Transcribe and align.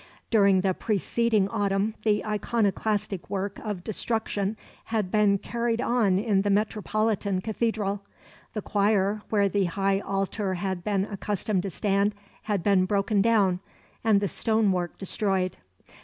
During 0.31 0.61
the 0.61 0.73
preceding 0.73 1.47
autumn 1.49 1.93
the 2.03 2.25
iconoclastic 2.25 3.29
work 3.29 3.59
of 3.63 3.83
destruction 3.83 4.57
had 4.85 5.11
been 5.11 5.37
carried 5.37 5.79
on 5.79 6.17
in 6.17 6.41
the 6.41 6.49
metropolitan 6.49 7.39
Cathedral; 7.39 8.01
the 8.55 8.63
choir, 8.63 9.21
where 9.29 9.47
the 9.47 9.65
high 9.65 9.99
altar 9.99 10.55
had 10.55 10.83
been 10.83 11.05
accustomed 11.05 11.61
to 11.61 11.69
stand, 11.69 12.15
had 12.49 12.63
been 12.63 12.85
broken 12.85 13.21
down 13.21 13.59
and 14.03 14.19
the 14.19 14.27
stone 14.27 14.71
work 14.71 14.97
destroyed. 14.97 15.57